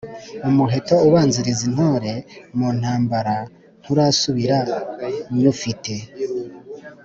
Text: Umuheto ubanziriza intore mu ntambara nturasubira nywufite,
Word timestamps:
Umuheto 0.49 0.95
ubanziriza 1.07 1.61
intore 1.69 2.13
mu 2.57 2.67
ntambara 2.79 3.35
nturasubira 3.81 4.59
nywufite, 5.35 5.93